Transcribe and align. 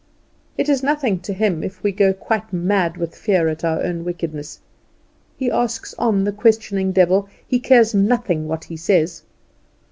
It 0.57 0.67
is 0.67 0.81
nothing 0.81 1.19
to 1.19 1.31
him 1.31 1.61
if 1.63 1.83
we 1.83 1.91
go 1.91 2.11
quite 2.11 2.51
mad 2.51 2.97
with 2.97 3.15
fear 3.15 3.47
at 3.49 3.63
our 3.63 3.83
own 3.83 4.03
wickedness. 4.03 4.59
He 5.37 5.51
asks 5.51 5.93
on, 5.99 6.23
the 6.23 6.31
questioning 6.31 6.91
devil; 6.91 7.29
he 7.47 7.59
cares 7.59 7.93
nothing 7.93 8.47
what 8.47 8.63
he 8.63 8.77
says. 8.77 9.21